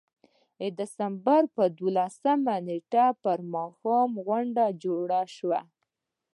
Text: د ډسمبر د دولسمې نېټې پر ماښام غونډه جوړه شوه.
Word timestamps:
د 0.59 0.61
ډسمبر 0.77 1.41
د 1.57 1.59
دولسمې 1.79 2.55
نېټې 2.67 3.07
پر 3.23 3.37
ماښام 3.53 4.11
غونډه 4.27 4.65
جوړه 4.83 5.21
شوه. 5.35 5.61